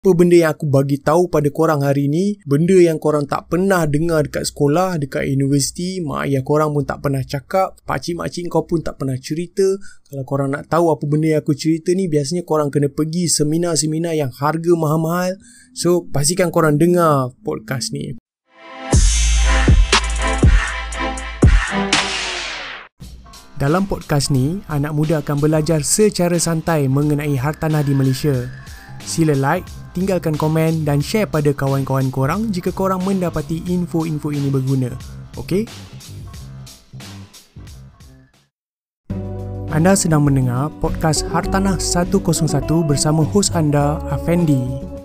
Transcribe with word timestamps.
apa 0.00 0.16
benda 0.16 0.32
yang 0.32 0.56
aku 0.56 0.64
bagi 0.64 0.96
tahu 0.96 1.28
pada 1.28 1.52
korang 1.52 1.84
hari 1.84 2.08
ni, 2.08 2.40
benda 2.48 2.72
yang 2.72 2.96
korang 2.96 3.28
tak 3.28 3.52
pernah 3.52 3.84
dengar 3.84 4.24
dekat 4.24 4.48
sekolah, 4.48 4.96
dekat 4.96 5.28
universiti, 5.28 6.00
mak 6.00 6.24
ayah 6.24 6.40
korang 6.40 6.72
pun 6.72 6.88
tak 6.88 7.04
pernah 7.04 7.20
cakap, 7.20 7.76
pakcik 7.84 8.16
makcik 8.16 8.48
kau 8.48 8.64
pun 8.64 8.80
tak 8.80 8.96
pernah 8.96 9.20
cerita. 9.20 9.76
Kalau 10.08 10.24
korang 10.24 10.56
nak 10.56 10.72
tahu 10.72 10.88
apa 10.88 11.04
benda 11.04 11.36
yang 11.36 11.44
aku 11.44 11.52
cerita 11.52 11.92
ni, 11.92 12.08
biasanya 12.08 12.48
korang 12.48 12.72
kena 12.72 12.88
pergi 12.88 13.28
seminar-seminar 13.28 14.16
yang 14.16 14.32
harga 14.32 14.72
mahal-mahal. 14.72 15.36
So, 15.76 16.08
pastikan 16.08 16.48
korang 16.48 16.80
dengar 16.80 17.36
podcast 17.44 17.92
ni. 17.92 18.16
Dalam 23.60 23.84
podcast 23.84 24.32
ni, 24.32 24.64
anak 24.64 24.96
muda 24.96 25.20
akan 25.20 25.36
belajar 25.44 25.84
secara 25.84 26.40
santai 26.40 26.88
mengenai 26.88 27.36
hartanah 27.36 27.84
di 27.84 27.92
Malaysia. 27.92 28.48
Sila 29.10 29.34
like, 29.34 29.66
tinggalkan 29.90 30.38
komen 30.38 30.86
dan 30.86 31.02
share 31.02 31.26
pada 31.26 31.50
kawan-kawan 31.50 32.14
korang 32.14 32.54
jika 32.54 32.70
korang 32.70 33.02
mendapati 33.02 33.58
info-info 33.66 34.30
ini 34.30 34.46
berguna. 34.54 34.94
Okey? 35.34 35.66
Anda 39.74 39.98
sedang 39.98 40.22
mendengar 40.22 40.70
podcast 40.78 41.26
Hartanah 41.26 41.82
101 41.82 42.22
bersama 42.86 43.26
hos 43.26 43.50
anda, 43.50 43.98
Afendi. 44.14 44.99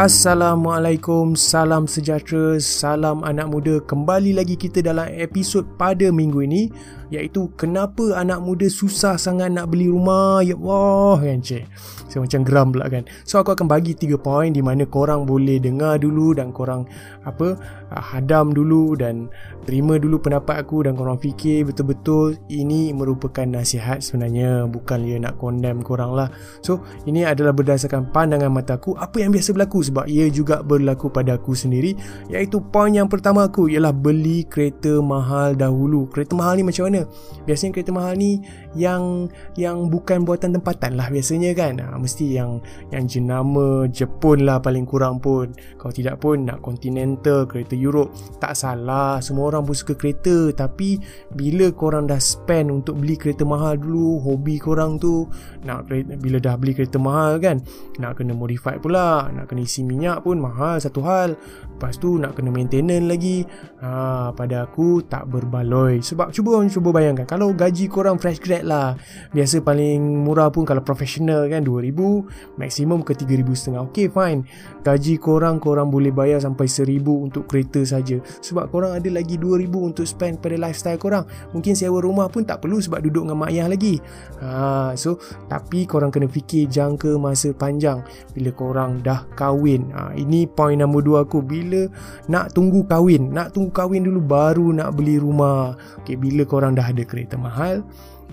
Assalamualaikum, 0.00 1.36
salam 1.36 1.84
sejahtera, 1.84 2.56
salam 2.56 3.20
anak 3.20 3.52
muda. 3.52 3.84
Kembali 3.84 4.32
lagi 4.32 4.56
kita 4.56 4.80
dalam 4.80 5.04
episod 5.12 5.60
pada 5.76 6.08
minggu 6.08 6.40
ini 6.40 6.72
iaitu 7.10 7.50
kenapa 7.58 8.16
anak 8.16 8.40
muda 8.40 8.70
susah 8.70 9.18
sangat 9.18 9.50
nak 9.50 9.68
beli 9.68 9.90
rumah. 9.90 10.40
Ya 10.46 10.54
Allah, 10.56 11.18
kan 11.20 11.38
cik. 11.42 11.64
Saya 12.10 12.26
macam 12.26 12.40
geram 12.42 12.66
pula 12.74 12.86
kan. 12.90 13.06
So 13.22 13.38
aku 13.38 13.54
akan 13.54 13.70
bagi 13.70 13.94
3 13.94 14.18
poin 14.18 14.50
di 14.50 14.58
mana 14.58 14.82
korang 14.82 15.26
boleh 15.26 15.62
dengar 15.62 16.02
dulu 16.02 16.34
dan 16.34 16.50
korang 16.50 16.82
apa 17.22 17.54
ah, 17.94 18.02
hadam 18.02 18.50
dulu 18.50 18.98
dan 18.98 19.30
terima 19.62 19.94
dulu 20.00 20.18
pendapat 20.18 20.58
aku 20.66 20.88
dan 20.88 20.98
korang 20.98 21.20
fikir 21.20 21.68
betul-betul 21.68 22.34
ini 22.50 22.90
merupakan 22.90 23.46
nasihat 23.46 24.02
sebenarnya 24.02 24.66
bukan 24.66 25.06
dia 25.06 25.22
nak 25.22 25.38
condemn 25.38 25.86
korang 25.86 26.10
lah. 26.18 26.34
So 26.66 26.82
ini 27.06 27.22
adalah 27.22 27.54
berdasarkan 27.54 28.10
pandangan 28.10 28.50
mata 28.50 28.74
aku 28.74 28.98
apa 28.98 29.22
yang 29.22 29.30
biasa 29.30 29.54
berlaku 29.54 29.78
sebab 29.86 30.10
ia 30.10 30.26
juga 30.32 30.66
berlaku 30.66 31.12
pada 31.12 31.38
aku 31.38 31.54
sendiri 31.54 31.94
iaitu 32.26 32.58
poin 32.58 32.90
yang 32.90 33.06
pertama 33.06 33.46
aku 33.46 33.70
ialah 33.70 33.94
beli 33.94 34.42
kereta 34.50 34.98
mahal 34.98 35.54
dahulu. 35.54 36.10
Kereta 36.10 36.34
mahal 36.34 36.58
ni 36.58 36.66
macam 36.66 36.90
mana? 36.90 36.99
Biasanya 37.46 37.72
kereta 37.76 37.92
mahal 37.94 38.16
ni 38.16 38.42
yang 38.78 39.26
yang 39.58 39.90
bukan 39.90 40.22
buatan 40.22 40.54
tempatan 40.54 40.94
lah 40.94 41.10
biasanya 41.10 41.50
kan. 41.56 41.82
Ha, 41.82 41.98
mesti 41.98 42.38
yang 42.38 42.62
yang 42.94 43.04
jenama 43.10 43.90
Jepun 43.90 44.46
lah 44.46 44.62
paling 44.62 44.86
kurang 44.86 45.18
pun. 45.18 45.50
Kalau 45.76 45.92
tidak 45.92 46.22
pun 46.22 46.46
nak 46.46 46.62
Continental, 46.62 47.50
kereta 47.50 47.74
Europe. 47.74 48.14
Tak 48.38 48.54
salah, 48.54 49.18
semua 49.18 49.50
orang 49.50 49.66
pun 49.66 49.74
suka 49.74 49.98
kereta. 49.98 50.54
Tapi 50.54 51.00
bila 51.34 51.72
korang 51.74 52.06
dah 52.06 52.20
spend 52.22 52.70
untuk 52.70 53.02
beli 53.02 53.18
kereta 53.18 53.42
mahal 53.42 53.80
dulu, 53.80 54.22
hobi 54.22 54.60
korang 54.62 55.00
tu 55.00 55.26
nak 55.66 55.90
kereta, 55.90 56.14
bila 56.20 56.38
dah 56.38 56.54
beli 56.54 56.72
kereta 56.76 56.98
mahal 57.00 57.42
kan, 57.42 57.58
nak 57.98 58.20
kena 58.20 58.36
modify 58.36 58.78
pula, 58.78 59.26
nak 59.34 59.50
kena 59.50 59.66
isi 59.66 59.82
minyak 59.82 60.22
pun 60.22 60.38
mahal 60.38 60.78
satu 60.78 61.02
hal. 61.02 61.34
Lepas 61.80 61.96
tu 61.96 62.20
nak 62.20 62.36
kena 62.36 62.52
maintenance 62.52 63.08
lagi. 63.08 63.38
Ha, 63.80 64.30
pada 64.36 64.68
aku 64.68 65.02
tak 65.08 65.26
berbaloi. 65.26 66.04
Sebab 66.04 66.30
cuba 66.30 66.62
cuba 66.68 66.88
bayangkan 66.92 67.26
kalau 67.26 67.56
gaji 67.56 67.88
korang 67.88 68.20
fresh 68.20 68.38
grad 68.38 68.59
lah. 68.64 68.96
Biasa 69.32 69.64
paling 69.64 70.00
murah 70.00 70.52
pun 70.52 70.68
kalau 70.68 70.84
professional 70.84 71.46
kan 71.48 71.64
2000 71.64 72.58
maksimum 72.60 73.00
ke 73.02 73.16
3000 73.16 73.46
setengah. 73.56 73.82
Ok 73.86 74.12
fine. 74.12 74.44
Gaji 74.80 75.14
korang 75.20 75.60
korang 75.60 75.88
boleh 75.88 76.12
bayar 76.12 76.40
sampai 76.40 76.66
1000 76.68 77.00
untuk 77.04 77.48
kereta 77.48 77.80
saja. 77.84 78.20
Sebab 78.20 78.68
korang 78.68 78.92
ada 78.96 79.08
lagi 79.08 79.36
2000 79.36 79.68
untuk 79.80 80.04
spend 80.04 80.40
pada 80.40 80.56
lifestyle 80.56 81.00
korang. 81.00 81.24
Mungkin 81.56 81.76
sewa 81.76 82.00
rumah 82.00 82.28
pun 82.28 82.44
tak 82.44 82.64
perlu 82.64 82.80
sebab 82.80 83.04
duduk 83.04 83.28
dengan 83.28 83.38
mak 83.40 83.50
ayah 83.52 83.68
lagi. 83.68 84.00
Ha, 84.40 84.92
so 84.96 85.20
tapi 85.48 85.84
korang 85.84 86.12
kena 86.12 86.28
fikir 86.28 86.68
jangka 86.68 87.16
masa 87.20 87.52
panjang. 87.52 88.04
Bila 88.32 88.50
korang 88.52 89.00
dah 89.00 89.28
kahwin. 89.36 89.92
Ha, 89.92 90.16
ini 90.16 90.48
point 90.48 90.80
nombor 90.80 91.04
2 91.04 91.24
aku. 91.24 91.38
Bila 91.44 91.88
nak 92.28 92.52
tunggu 92.52 92.84
kahwin 92.84 93.30
nak 93.30 93.52
tunggu 93.54 93.70
kahwin 93.70 94.04
dulu 94.04 94.20
baru 94.20 94.66
nak 94.74 94.96
beli 94.96 95.16
rumah. 95.16 95.76
Ok 96.02 96.16
bila 96.16 96.42
korang 96.44 96.76
dah 96.76 96.88
ada 96.88 97.02
kereta 97.06 97.38
mahal 97.38 97.82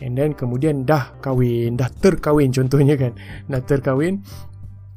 and 0.02 0.18
then 0.18 0.34
kemudian 0.34 0.84
dah 0.84 1.14
kahwin 1.20 1.78
dah 1.78 1.90
terkahwin 1.90 2.54
contohnya 2.54 2.96
kan. 2.98 3.14
Dah 3.48 3.62
terkahwin 3.62 4.22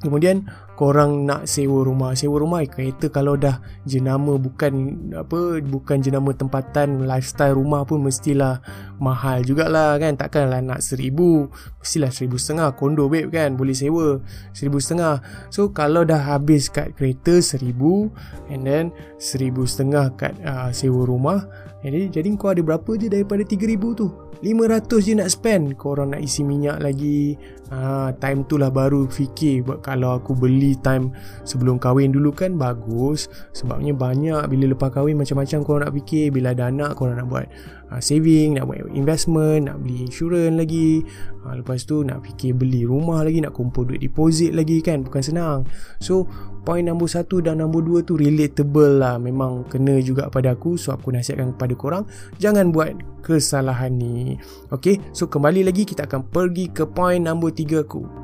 kemudian 0.01 0.49
korang 0.75 1.29
nak 1.29 1.45
sewa 1.45 1.85
rumah. 1.85 2.17
Sewa 2.17 2.41
rumah 2.41 2.65
kereta 2.65 3.13
kalau 3.13 3.37
dah 3.37 3.61
jenama 3.85 4.41
bukan 4.41 4.97
apa 5.13 5.61
bukan 5.61 6.01
jenama 6.01 6.33
tempatan 6.33 7.05
lifestyle 7.05 7.55
rumah 7.55 7.85
pun 7.85 8.01
mestilah 8.01 8.65
mahal 8.97 9.45
jugalah 9.45 10.01
kan? 10.01 10.17
Takkanlah 10.17 10.65
nak 10.65 10.81
seribu 10.81 11.53
mestilah 11.79 12.09
seribu 12.09 12.41
setengah 12.41 12.73
kondo 12.75 13.07
babe 13.13 13.29
kan? 13.29 13.55
Boleh 13.61 13.77
sewa 13.77 14.19
seribu 14.57 14.81
setengah. 14.81 15.21
So 15.53 15.71
kalau 15.71 16.09
dah 16.09 16.19
habis 16.19 16.73
kat 16.73 16.97
kereta 16.97 17.45
seribu 17.45 18.09
and 18.49 18.65
then 18.65 18.91
seribu 19.21 19.69
setengah 19.69 20.17
kat 20.17 20.33
uh, 20.43 20.73
sewa 20.73 21.05
rumah 21.05 21.45
jadi, 21.81 22.13
jadi 22.13 22.29
kau 22.37 22.53
ada 22.53 22.61
berapa 22.61 22.91
je 23.01 23.09
daripada 23.09 23.41
3000 23.41 23.97
tu? 23.97 24.13
500 24.41 25.05
je 25.05 25.13
nak 25.17 25.33
spend. 25.33 25.65
Korang 25.81 26.13
nak 26.13 26.21
isi 26.21 26.45
minyak 26.45 26.81
lagi. 26.81 27.37
Ha, 27.73 28.13
Time 28.21 28.45
tu 28.45 28.61
lah 28.61 28.69
baru 28.69 29.09
fikir 29.09 29.65
Kalau 29.91 30.15
aku 30.15 30.39
beli 30.39 30.79
time 30.79 31.11
sebelum 31.43 31.83
kahwin 31.83 32.15
dulu 32.15 32.31
kan 32.31 32.55
Bagus. 32.55 33.27
Sebabnya 33.51 33.91
banyak 33.91 34.47
Bila 34.47 34.71
lepas 34.71 34.95
kahwin 34.95 35.19
macam-macam 35.19 35.59
korang 35.67 35.83
nak 35.83 35.95
fikir. 35.99 36.31
Bila 36.31 36.55
ada 36.55 36.71
anak 36.71 36.95
korang 36.95 37.19
nak 37.19 37.27
buat 37.27 37.51
uh, 37.91 37.99
saving 37.99 38.55
Nak 38.55 38.71
buat 38.71 38.87
investment 38.95 39.67
Nak 39.67 39.83
beli 39.83 40.07
insurans 40.07 40.55
lagi. 40.55 41.03
Uh, 41.43 41.59
Lepas 41.59 41.83
tu 41.83 42.07
nak 42.07 42.23
fikir 42.23 42.55
beli 42.55 42.87
rumah 42.87 43.27
lagi 43.27 43.43
Nak 43.43 43.51
kumpul 43.51 43.91
duit 43.91 43.99
deposit 43.99 44.55
lagi 44.55 44.79
kan. 44.79 45.03
Bukan 45.03 45.23
senang. 45.27 45.67
So 45.99 46.31
Point 46.61 46.87
nombor 46.87 47.09
satu 47.09 47.41
dan 47.41 47.65
nombor 47.65 47.81
dua 47.83 47.99
tu 48.05 48.21
relatable 48.21 49.01
lah. 49.01 49.17
Memang 49.17 49.65
kena 49.67 49.97
juga 50.05 50.29
pada 50.29 50.53
aku. 50.53 50.77
So 50.77 50.93
aku 50.93 51.11
nasihatkan 51.11 51.59
kepada 51.59 51.75
korang 51.75 52.05
Jangan 52.39 52.71
buat 52.71 52.95
kesalahan 53.27 53.97
ni. 53.97 54.39
Okay 54.71 55.03
So 55.11 55.27
kembali 55.27 55.67
lagi 55.67 55.83
kita 55.83 56.07
akan 56.07 56.31
pergi 56.31 56.71
ke 56.71 56.87
point 56.87 57.19
nombor 57.19 57.57
tiga 57.57 57.83
aku 57.83 58.20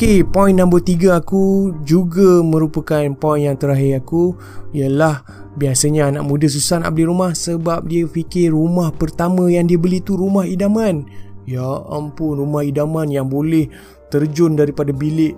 Okey, 0.00 0.24
point 0.24 0.56
nombor 0.56 0.80
tiga 0.80 1.20
aku 1.20 1.76
juga 1.84 2.40
merupakan 2.40 3.04
point 3.20 3.44
yang 3.44 3.60
terakhir 3.60 4.00
aku 4.00 4.32
ialah 4.72 5.20
biasanya 5.60 6.08
anak 6.08 6.24
muda 6.24 6.48
susah 6.48 6.80
nak 6.80 6.96
beli 6.96 7.04
rumah 7.04 7.36
sebab 7.36 7.84
dia 7.84 8.08
fikir 8.08 8.56
rumah 8.56 8.96
pertama 8.96 9.52
yang 9.52 9.68
dia 9.68 9.76
beli 9.76 10.00
tu 10.00 10.16
rumah 10.16 10.48
idaman. 10.48 11.04
Ya 11.44 11.60
ampun, 11.92 12.40
rumah 12.40 12.64
idaman 12.64 13.12
yang 13.12 13.28
boleh 13.28 13.68
terjun 14.08 14.56
daripada 14.56 14.88
bilik 14.88 15.36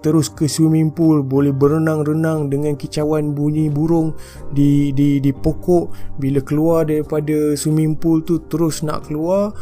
terus 0.00 0.32
ke 0.32 0.48
swimming 0.48 0.88
pool 0.88 1.20
boleh 1.20 1.52
berenang-renang 1.52 2.48
dengan 2.48 2.80
kicauan 2.80 3.36
bunyi 3.36 3.68
burung 3.68 4.16
di 4.56 4.88
di 4.96 5.20
di 5.20 5.36
pokok 5.36 6.16
bila 6.16 6.40
keluar 6.40 6.88
daripada 6.88 7.52
swimming 7.60 7.92
pool 7.92 8.24
tu 8.24 8.40
terus 8.48 8.80
nak 8.80 9.04
keluar 9.04 9.52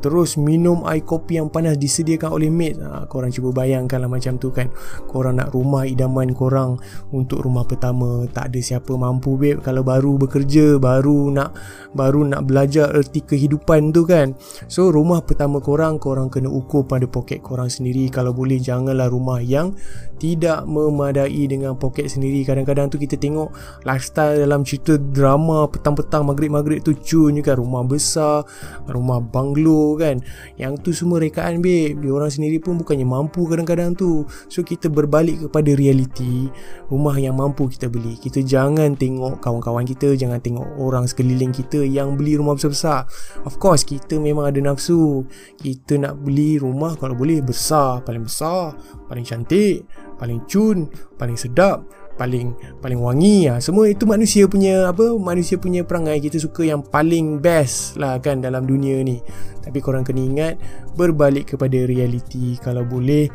Terus 0.00 0.40
minum 0.40 0.80
air 0.88 1.04
kopi 1.04 1.36
yang 1.36 1.52
panas 1.52 1.76
disediakan 1.76 2.32
oleh 2.32 2.48
maid 2.48 2.80
ha, 2.80 3.04
Korang 3.04 3.28
cuba 3.28 3.52
bayangkanlah 3.52 4.08
macam 4.08 4.40
tu 4.40 4.48
kan. 4.48 4.72
Korang 5.04 5.36
nak 5.36 5.52
rumah 5.52 5.84
idaman 5.84 6.32
korang 6.32 6.80
Untuk 7.12 7.44
rumah 7.44 7.68
pertama 7.68 8.24
Tak 8.32 8.48
ada 8.52 8.60
siapa 8.64 8.96
mampu 8.96 9.36
babe. 9.36 9.60
Kalau 9.60 9.84
baru 9.84 10.16
bekerja 10.16 10.80
Baru 10.80 11.28
nak 11.28 11.52
Baru 11.92 12.24
nak 12.24 12.48
belajar 12.48 12.96
erti 12.96 13.20
kehidupan 13.20 13.92
tu 13.92 14.08
kan. 14.08 14.32
So 14.72 14.88
rumah 14.88 15.20
pertama 15.20 15.60
korang 15.60 16.00
Korang 16.00 16.32
kena 16.32 16.48
ukur 16.48 16.88
pada 16.88 17.04
poket 17.04 17.44
korang 17.44 17.68
sendiri. 17.68 18.08
Kalau 18.08 18.32
boleh 18.32 18.56
janganlah 18.56 19.12
rumah 19.12 19.44
yang 19.44 19.76
Tidak 20.16 20.64
memadai 20.64 21.44
dengan 21.44 21.76
poket 21.76 22.08
sendiri. 22.08 22.40
Kadang-kadang 22.48 22.88
tu 22.88 22.96
kita 22.96 23.20
tengok 23.20 23.52
Lifestyle 23.84 24.40
dalam 24.40 24.64
cerita 24.64 24.96
drama 24.96 25.68
Petang-petang 25.68 26.24
maghrib-maghrib 26.24 26.80
tu 26.80 26.96
Cun 26.96 27.36
kan 27.44 27.60
Rumah 27.60 27.82
besar 27.84 28.48
Rumah 28.88 29.20
banglo 29.20 29.89
kan. 29.96 30.20
Yang 30.58 30.72
tu 30.82 30.90
semua 30.92 31.22
rekaan 31.22 31.62
babe. 31.64 31.98
Dia 31.98 32.10
orang 32.12 32.30
sendiri 32.30 32.58
pun 32.60 32.76
bukannya 32.76 33.06
mampu 33.06 33.46
kadang-kadang 33.46 33.94
tu. 33.94 34.26
So 34.50 34.62
kita 34.62 34.90
berbalik 34.90 35.48
kepada 35.48 35.72
realiti 35.74 36.50
rumah 36.92 37.16
yang 37.16 37.38
mampu 37.38 37.70
kita 37.70 37.88
beli. 37.88 38.18
Kita 38.18 38.44
jangan 38.44 38.94
tengok 38.94 39.40
kawan-kawan 39.40 39.86
kita 39.86 40.14
jangan 40.14 40.38
tengok 40.38 40.66
orang 40.78 41.08
sekeliling 41.08 41.50
kita 41.50 41.82
yang 41.82 42.14
beli 42.14 42.36
rumah 42.36 42.54
besar-besar. 42.58 43.08
Of 43.46 43.56
course 43.62 43.86
kita 43.86 44.18
memang 44.20 44.50
ada 44.50 44.60
nafsu. 44.60 45.24
Kita 45.56 45.96
nak 45.96 46.20
beli 46.20 46.60
rumah 46.60 46.98
kalau 46.98 47.16
boleh 47.16 47.40
besar. 47.40 48.02
Paling 48.04 48.26
besar 48.26 48.74
paling 49.10 49.26
cantik 49.26 49.82
paling 50.22 50.38
cun 50.46 50.86
paling 51.18 51.34
sedap 51.34 51.82
paling 52.20 52.52
paling 52.84 53.00
wangi. 53.00 53.48
Lah. 53.48 53.64
Semua 53.64 53.88
itu 53.88 54.04
manusia 54.04 54.44
punya 54.44 54.92
apa? 54.92 55.16
Manusia 55.16 55.56
punya 55.56 55.80
perangai. 55.88 56.20
Kita 56.20 56.36
suka 56.36 56.68
yang 56.68 56.84
paling 56.84 57.40
best 57.40 57.96
lah 57.96 58.20
kan 58.20 58.44
dalam 58.44 58.68
dunia 58.68 59.00
ni. 59.00 59.24
Tapi 59.60 59.78
korang 59.78 60.02
kena 60.02 60.20
ingat 60.20 60.54
berbalik 60.96 61.56
kepada 61.56 61.76
realiti. 61.84 62.56
Kalau 62.60 62.84
boleh 62.84 63.28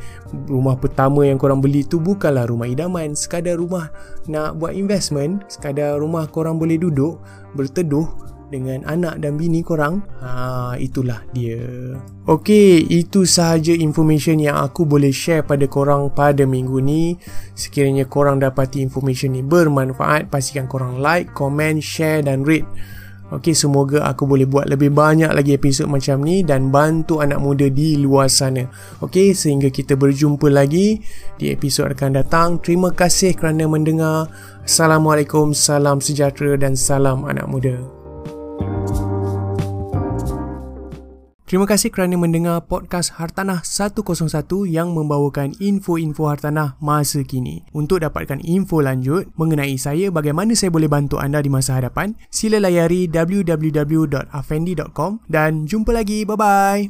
rumah 0.50 0.76
pertama 0.78 1.26
yang 1.26 1.38
korang 1.38 1.62
beli 1.62 1.86
tu 1.86 2.02
bukanlah 2.02 2.50
rumah 2.50 2.66
idaman, 2.66 3.14
sekadar 3.14 3.62
rumah 3.62 3.94
nak 4.30 4.58
buat 4.58 4.74
investment, 4.74 5.46
sekadar 5.48 6.02
rumah 6.02 6.26
korang 6.30 6.58
boleh 6.58 6.82
duduk 6.82 7.22
berteduh 7.54 8.26
dengan 8.50 8.86
anak 8.86 9.22
dan 9.22 9.42
bini 9.42 9.66
korang 9.66 10.06
ha, 10.22 10.78
itulah 10.78 11.26
dia. 11.34 11.60
Okey, 12.30 12.86
itu 12.90 13.26
sahaja 13.26 13.74
information 13.74 14.38
yang 14.38 14.58
aku 14.62 14.86
boleh 14.86 15.10
share 15.10 15.46
pada 15.46 15.66
korang 15.66 16.14
pada 16.14 16.46
minggu 16.46 16.78
ni. 16.82 17.18
Sekiranya 17.58 18.06
korang 18.06 18.42
dapati 18.42 18.82
information 18.82 19.34
ni 19.34 19.42
bermanfaat 19.42 20.30
pastikan 20.30 20.70
korang 20.70 21.02
like, 21.02 21.30
comment, 21.34 21.82
share 21.82 22.22
dan 22.22 22.46
rate 22.46 22.68
Okey, 23.34 23.58
semoga 23.58 24.06
aku 24.06 24.30
boleh 24.30 24.46
buat 24.46 24.70
lebih 24.70 24.94
banyak 24.94 25.34
lagi 25.34 25.58
episod 25.58 25.90
macam 25.90 26.22
ni 26.22 26.46
dan 26.46 26.70
bantu 26.70 27.26
anak 27.26 27.42
muda 27.42 27.66
di 27.74 27.98
luar 27.98 28.30
sana. 28.30 28.70
Okey, 29.02 29.34
sehingga 29.34 29.74
kita 29.74 29.98
berjumpa 29.98 30.46
lagi 30.46 31.02
di 31.42 31.50
episod 31.50 31.90
akan 31.90 32.22
datang. 32.22 32.62
Terima 32.62 32.94
kasih 32.94 33.34
kerana 33.34 33.66
mendengar. 33.66 34.30
Assalamualaikum, 34.62 35.58
salam 35.58 35.98
sejahtera 35.98 36.54
dan 36.54 36.78
salam 36.78 37.26
anak 37.26 37.50
muda. 37.50 37.95
Terima 41.46 41.70
kasih 41.70 41.94
kerana 41.94 42.18
mendengar 42.18 42.66
podcast 42.66 43.22
Hartanah 43.22 43.62
101 43.62 44.02
yang 44.66 44.98
membawakan 44.98 45.54
info-info 45.62 46.26
hartanah 46.26 46.74
masa 46.82 47.22
kini. 47.22 47.62
Untuk 47.70 48.02
dapatkan 48.02 48.42
info 48.42 48.82
lanjut 48.82 49.30
mengenai 49.38 49.78
saya 49.78 50.10
bagaimana 50.10 50.58
saya 50.58 50.74
boleh 50.74 50.90
bantu 50.90 51.22
anda 51.22 51.38
di 51.46 51.54
masa 51.54 51.78
hadapan, 51.78 52.18
sila 52.34 52.58
layari 52.58 53.06
www.afendi.com 53.14 55.22
dan 55.30 55.70
jumpa 55.70 55.94
lagi. 55.94 56.26
Bye-bye. 56.26 56.90